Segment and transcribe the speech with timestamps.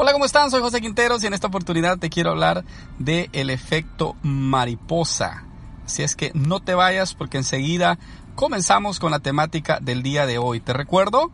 [0.00, 0.48] Hola, ¿cómo están?
[0.52, 2.64] Soy José Quinteros y en esta oportunidad te quiero hablar
[3.00, 5.42] del el efecto mariposa.
[5.84, 7.98] Así es que no te vayas porque enseguida
[8.36, 10.60] comenzamos con la temática del día de hoy.
[10.60, 11.32] Te recuerdo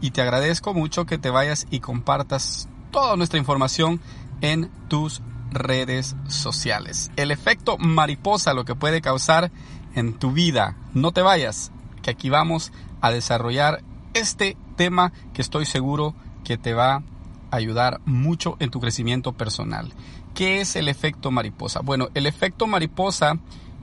[0.00, 4.00] y te agradezco mucho que te vayas y compartas toda nuestra información
[4.40, 5.20] en tus
[5.50, 7.10] redes sociales.
[7.16, 9.50] El efecto mariposa, lo que puede causar
[9.94, 10.74] en tu vida.
[10.94, 11.70] No te vayas,
[12.00, 12.72] que aquí vamos
[13.02, 13.82] a desarrollar
[14.14, 17.15] este tema que estoy seguro que te va a
[17.56, 19.92] ayudar mucho en tu crecimiento personal.
[20.34, 21.80] ¿Qué es el efecto mariposa?
[21.80, 23.38] Bueno, el efecto mariposa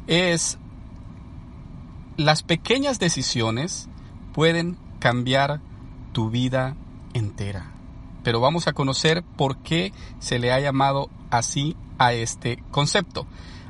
[0.07, 0.57] es
[2.17, 3.89] las pequeñas decisiones
[4.33, 5.61] pueden cambiar
[6.11, 6.75] tu vida
[7.13, 7.71] entera.
[8.23, 13.25] Pero vamos a conocer por qué se le ha llamado así a este concepto.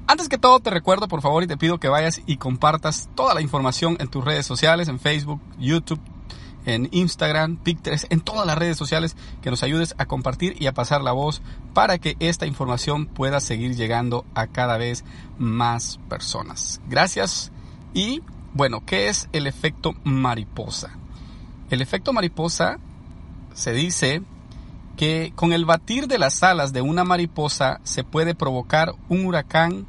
[0.06, 3.34] Antes que todo te recuerdo por favor y te pido que vayas y compartas toda
[3.34, 6.00] la información en tus redes sociales, en Facebook, YouTube,
[6.66, 10.74] en Instagram, Pinterest, en todas las redes sociales, que nos ayudes a compartir y a
[10.74, 11.42] pasar la voz
[11.74, 15.04] para que esta información pueda seguir llegando a cada vez
[15.38, 16.82] más personas.
[16.88, 17.52] Gracias.
[17.94, 18.22] Y
[18.54, 20.98] bueno, ¿qué es el efecto mariposa?
[21.70, 22.78] El efecto mariposa
[23.54, 24.22] se dice
[24.96, 29.88] que con el batir de las alas de una mariposa se puede provocar un huracán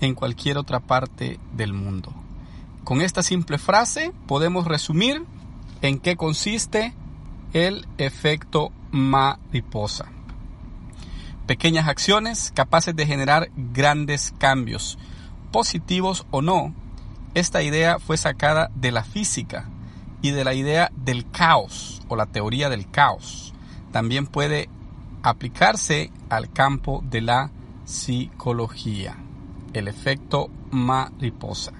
[0.00, 2.12] en cualquier otra parte del mundo.
[2.84, 5.24] Con esta simple frase podemos resumir
[5.82, 6.94] en qué consiste
[7.52, 10.06] el efecto mariposa.
[11.46, 14.98] Pequeñas acciones capaces de generar grandes cambios,
[15.52, 16.74] positivos o no.
[17.34, 19.68] Esta idea fue sacada de la física
[20.22, 23.54] y de la idea del caos o la teoría del caos.
[23.92, 24.68] También puede
[25.22, 27.50] aplicarse al campo de la
[27.84, 29.16] psicología.
[29.72, 31.72] El efecto mariposa.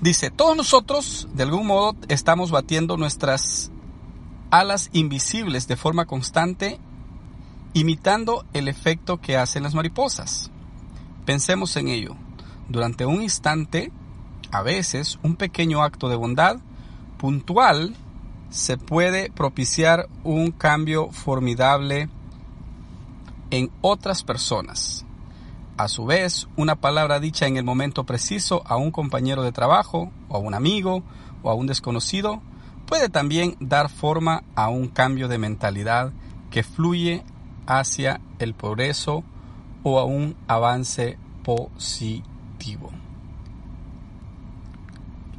[0.00, 3.70] Dice, todos nosotros de algún modo estamos batiendo nuestras
[4.50, 6.78] alas invisibles de forma constante,
[7.72, 10.50] imitando el efecto que hacen las mariposas.
[11.24, 12.14] Pensemos en ello.
[12.68, 13.90] Durante un instante,
[14.50, 16.58] a veces, un pequeño acto de bondad
[17.16, 17.96] puntual
[18.50, 22.10] se puede propiciar un cambio formidable
[23.50, 25.05] en otras personas.
[25.76, 30.10] A su vez, una palabra dicha en el momento preciso a un compañero de trabajo,
[30.28, 31.02] o a un amigo,
[31.42, 32.40] o a un desconocido,
[32.86, 36.12] puede también dar forma a un cambio de mentalidad
[36.50, 37.24] que fluye
[37.66, 39.22] hacia el progreso
[39.82, 42.90] o a un avance positivo.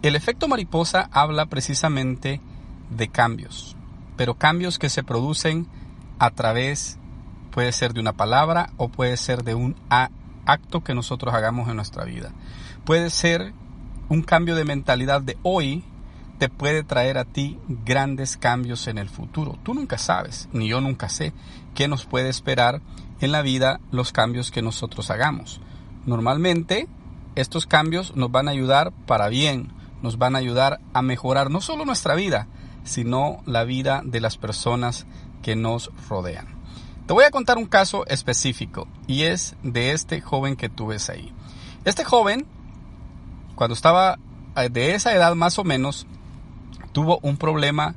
[0.03, 2.41] El efecto mariposa habla precisamente
[2.91, 3.75] de cambios,
[4.15, 5.65] pero cambios que se producen
[6.19, 6.99] a través,
[7.49, 9.75] puede ser de una palabra o puede ser de un
[10.47, 12.31] acto que nosotros hagamos en nuestra vida.
[12.85, 13.53] Puede ser
[14.09, 15.83] un cambio de mentalidad de hoy,
[16.39, 19.57] te puede traer a ti grandes cambios en el futuro.
[19.63, 21.33] Tú nunca sabes, ni yo nunca sé,
[21.75, 22.81] qué nos puede esperar
[23.19, 25.59] en la vida los cambios que nosotros hagamos.
[26.05, 26.87] Normalmente,
[27.35, 31.59] estos cambios nos van a ayudar para bien, nos van a ayudar a mejorar no
[31.59, 32.47] solo nuestra vida,
[32.83, 35.05] sino la vida de las personas
[35.41, 36.56] que nos rodean.
[37.07, 41.09] Te voy a contar un caso específico y es de este joven que tú ves
[41.09, 41.33] ahí.
[41.85, 42.45] Este joven,
[43.55, 44.19] cuando estaba
[44.57, 46.05] eh, de esa edad más o menos,
[46.91, 47.95] tuvo un problema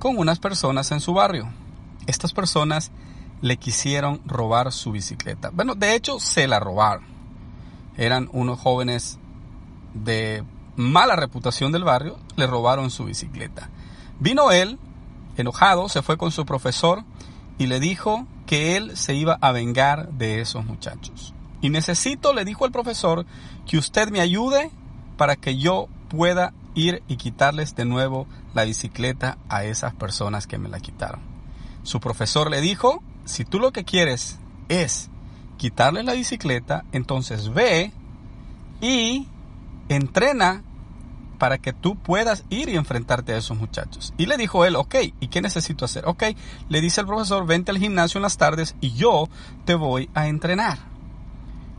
[0.00, 1.48] con unas personas en su barrio.
[2.08, 2.90] Estas personas
[3.40, 5.50] le quisieron robar su bicicleta.
[5.50, 7.04] Bueno, de hecho se la robaron.
[7.96, 9.20] Eran unos jóvenes
[9.94, 10.42] de
[10.74, 13.70] mala reputación del barrio, le robaron su bicicleta.
[14.18, 14.80] Vino él,
[15.36, 17.04] enojado, se fue con su profesor
[17.58, 21.32] y le dijo que él se iba a vengar de esos muchachos.
[21.60, 23.24] Y necesito, le dijo el profesor,
[23.64, 24.72] que usted me ayude
[25.16, 30.58] para que yo pueda ir y quitarles de nuevo la bicicleta a esas personas que
[30.58, 31.20] me la quitaron.
[31.84, 35.10] Su profesor le dijo, si tú lo que quieres es
[35.56, 37.92] quitarles la bicicleta, entonces ve
[38.80, 39.28] y
[39.88, 40.64] entrena
[41.40, 44.12] para que tú puedas ir y enfrentarte a esos muchachos.
[44.18, 46.06] Y le dijo él, ok, ¿y qué necesito hacer?
[46.06, 46.22] Ok,
[46.68, 49.26] le dice el profesor, vente al gimnasio en las tardes y yo
[49.64, 50.78] te voy a entrenar.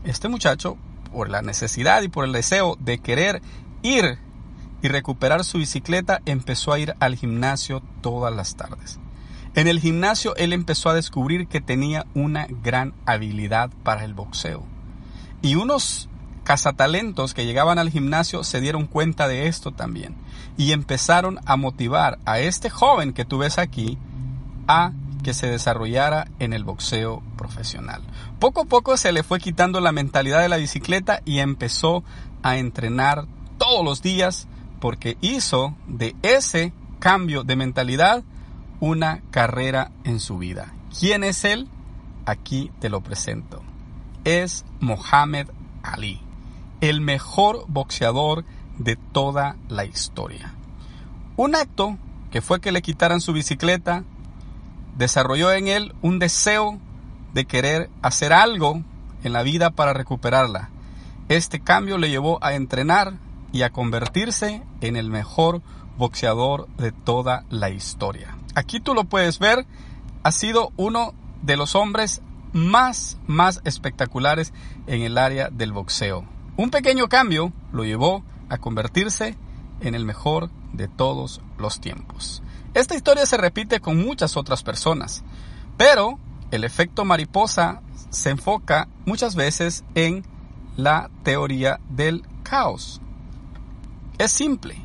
[0.02, 0.76] Este muchacho,
[1.12, 3.40] por la necesidad y por el deseo de querer
[3.82, 4.18] ir
[4.82, 8.98] y recuperar su bicicleta, empezó a ir al gimnasio todas las tardes.
[9.54, 14.64] En el gimnasio él empezó a descubrir que tenía una gran habilidad para el boxeo.
[15.40, 16.08] Y unos
[16.44, 20.14] cazatalentos que llegaban al gimnasio se dieron cuenta de esto también
[20.56, 23.98] y empezaron a motivar a este joven que tú ves aquí
[24.66, 24.92] a
[25.22, 28.02] que se desarrollara en el boxeo profesional.
[28.38, 32.02] Poco a poco se le fue quitando la mentalidad de la bicicleta y empezó
[32.42, 34.48] a entrenar todos los días
[34.80, 38.24] porque hizo de ese cambio de mentalidad
[38.80, 40.72] una carrera en su vida.
[40.98, 41.68] ¿Quién es él?
[42.26, 43.62] Aquí te lo presento.
[44.24, 45.48] Es Mohamed
[45.82, 46.20] Ali,
[46.82, 48.44] el mejor boxeador
[48.76, 50.52] de toda la historia.
[51.36, 51.96] Un acto
[52.32, 54.02] que fue que le quitaran su bicicleta,
[54.98, 56.78] desarrolló en él un deseo
[57.34, 58.82] de querer hacer algo
[59.22, 60.70] en la vida para recuperarla.
[61.28, 63.14] Este cambio le llevó a entrenar
[63.52, 65.62] y a convertirse en el mejor
[65.98, 68.36] boxeador de toda la historia.
[68.56, 69.66] Aquí tú lo puedes ver,
[70.24, 74.52] ha sido uno de los hombres más, más espectaculares
[74.88, 76.24] en el área del boxeo.
[76.56, 79.36] Un pequeño cambio lo llevó a convertirse
[79.80, 82.42] en el mejor de todos los tiempos.
[82.74, 85.24] Esta historia se repite con muchas otras personas,
[85.76, 86.18] pero
[86.50, 90.24] el efecto mariposa se enfoca muchas veces en
[90.76, 93.00] la teoría del caos.
[94.18, 94.76] Es simple,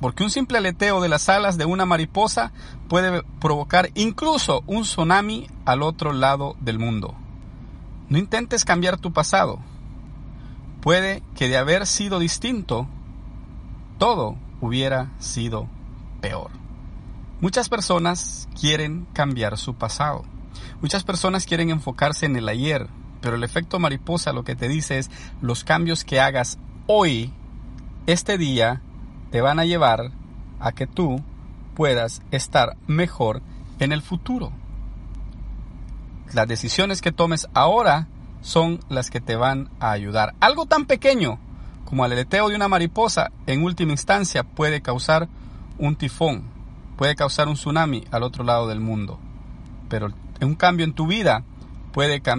[0.00, 2.52] porque un simple aleteo de las alas de una mariposa
[2.88, 7.14] puede provocar incluso un tsunami al otro lado del mundo.
[8.08, 9.58] No intentes cambiar tu pasado.
[10.86, 12.86] Puede que de haber sido distinto,
[13.98, 15.66] todo hubiera sido
[16.20, 16.52] peor.
[17.40, 20.22] Muchas personas quieren cambiar su pasado.
[20.80, 22.86] Muchas personas quieren enfocarse en el ayer,
[23.20, 25.10] pero el efecto mariposa lo que te dice es
[25.40, 26.56] los cambios que hagas
[26.86, 27.32] hoy,
[28.06, 28.80] este día,
[29.32, 30.12] te van a llevar
[30.60, 31.20] a que tú
[31.74, 33.42] puedas estar mejor
[33.80, 34.52] en el futuro.
[36.32, 38.06] Las decisiones que tomes ahora
[38.46, 40.36] son las que te van a ayudar.
[40.38, 41.40] Algo tan pequeño
[41.84, 45.28] como el aleteo de una mariposa en última instancia puede causar
[45.78, 46.44] un tifón,
[46.96, 49.18] puede causar un tsunami al otro lado del mundo.
[49.88, 51.42] Pero un cambio en tu vida
[51.90, 52.34] puede cambiar